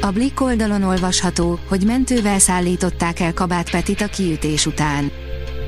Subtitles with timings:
[0.00, 5.10] A Blick oldalon olvasható, hogy mentővel szállították el Kabát Petit a kiütés után.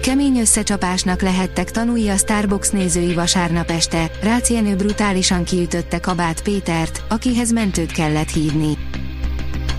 [0.03, 7.53] Kemény összecsapásnak lehettek tanulni a Starbucks nézői vasárnap este, Rácienő brutálisan kiütötte Kabát Pétert, akihez
[7.53, 8.77] mentőt kellett hívni.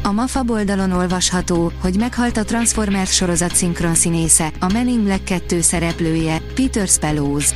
[0.04, 5.62] A MAFA oldalon olvasható, hogy meghalt a Transformers sorozat szinkronszínésze, a Men in Black 2
[5.62, 7.52] szereplője, Peter Spellows.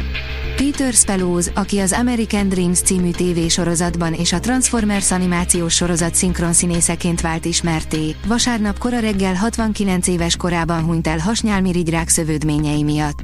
[0.56, 7.46] Peter Spellows, aki az American Dreams című tévésorozatban és a Transformers animációs sorozat szinkronszínészeként vált
[7.46, 13.24] ismerté, vasárnap kora reggel 69 éves korában hunyt el hasnyálmirigyrák szövődményei miatt.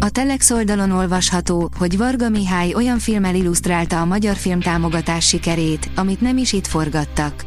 [0.00, 5.90] A Telex oldalon olvasható, hogy Varga Mihály olyan filmmel illusztrálta a magyar film támogatás sikerét,
[5.94, 7.44] amit nem is itt forgattak.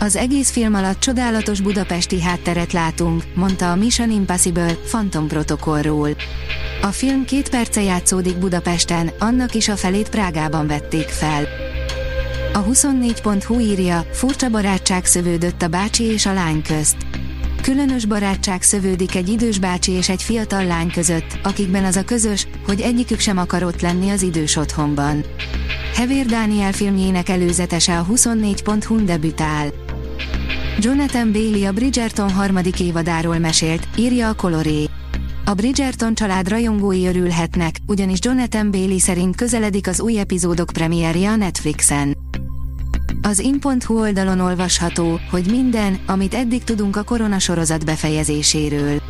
[0.00, 6.16] Az egész film alatt csodálatos budapesti hátteret látunk, mondta a Mission Impossible Phantom protokollról.
[6.82, 11.46] A film két perce játszódik Budapesten, annak is a felét Prágában vették fel.
[12.52, 16.96] A 24.hu írja, furcsa barátság szövődött a bácsi és a lány közt.
[17.62, 22.46] Különös barátság szövődik egy idős bácsi és egy fiatal lány között, akikben az a közös,
[22.66, 25.24] hogy egyikük sem akar ott lenni az idős otthonban.
[25.94, 29.68] Hevér Dániel filmjének előzetese a 24.hu debütál.
[30.78, 34.88] Jonathan Bailey a Bridgerton harmadik évadáról mesélt, írja a Coloré.
[35.50, 41.36] A Bridgerton család rajongói örülhetnek, ugyanis Jonathan Bailey szerint közeledik az új epizódok premierje a
[41.36, 42.16] Netflixen.
[43.22, 49.02] Az in.hu oldalon olvasható, hogy minden, amit eddig tudunk a korona sorozat befejezéséről.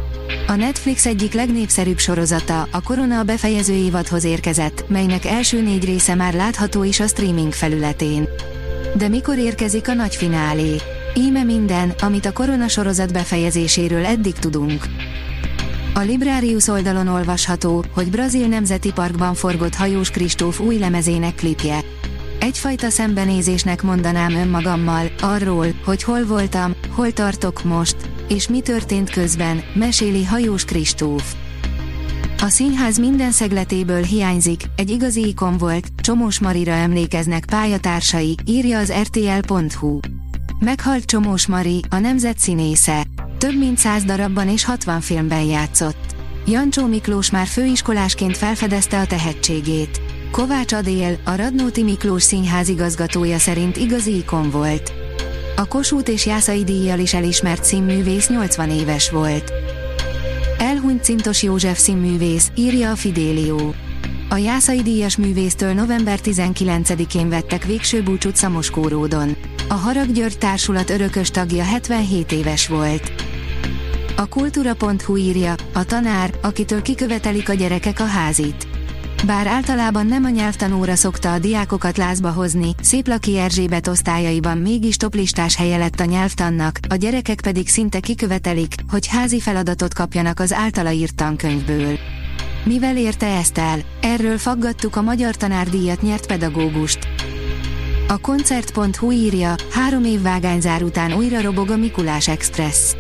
[0.47, 6.15] A Netflix egyik legnépszerűbb sorozata, a Korona a befejező évadhoz érkezett, melynek első négy része
[6.15, 8.29] már látható is a streaming felületén.
[8.97, 10.77] De mikor érkezik a nagy finálé?
[11.15, 14.87] Íme minden, amit a korona sorozat befejezéséről eddig tudunk.
[16.01, 21.81] A Librarius oldalon olvasható, hogy Brazil Nemzeti Parkban forgott hajós Kristóf új lemezének klipje.
[22.39, 27.97] Egyfajta szembenézésnek mondanám önmagammal, arról, hogy hol voltam, hol tartok most,
[28.29, 31.35] és mi történt közben, meséli hajós Kristóf.
[32.43, 38.93] A színház minden szegletéből hiányzik, egy igazi ikon volt, Csomós Marira emlékeznek pályatársai, írja az
[38.93, 39.99] rtl.hu.
[40.59, 43.07] Meghalt Csomós Mari, a nemzet színésze.
[43.41, 46.15] Több mint száz darabban és 60 filmben játszott.
[46.47, 50.01] Jancsó Miklós már főiskolásként felfedezte a tehetségét.
[50.31, 54.93] Kovács Adél, a Radnóti Miklós színház igazgatója szerint igazi ikon volt.
[55.57, 59.53] A Kossuth és Jászai díjjal is elismert színművész 80 éves volt.
[60.59, 63.75] Elhunyt Cintos József színművész, írja a Fidélió.
[64.29, 69.37] A Jászai díjas művésztől november 19-én vettek végső búcsút Szamoskóródon.
[69.69, 73.20] A Harag György társulat örökös tagja 77 éves volt.
[74.21, 78.69] A kultúra.hu írja, a tanár, akitől kikövetelik a gyerekek a házit.
[79.27, 85.57] Bár általában nem a nyelvtanóra szokta a diákokat lázba hozni, Széplaki Erzsébet osztályaiban mégis toplistás
[85.57, 90.91] helye lett a nyelvtannak, a gyerekek pedig szinte kikövetelik, hogy házi feladatot kapjanak az általa
[90.91, 91.99] írt tankönyvből.
[92.65, 93.79] Mivel érte ezt el?
[94.01, 96.99] Erről faggattuk a Magyar Tanárdíjat nyert pedagógust.
[98.09, 102.95] A koncert.hu írja, három év vágányzár után újra robog a Mikulás Express.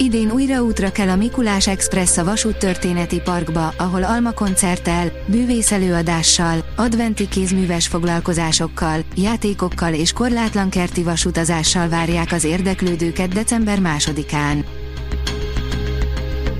[0.00, 6.64] Idén újra útra kell a Mikulás Express a Vasút Történeti Parkba, ahol Alma koncerttel, bűvészelőadással,
[6.76, 14.64] adventi kézműves foglalkozásokkal, játékokkal és korlátlan kerti vasutazással várják az érdeklődőket december másodikán.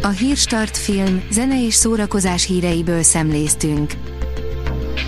[0.02, 3.92] A Hírstart film, zene és szórakozás híreiből szemléztünk.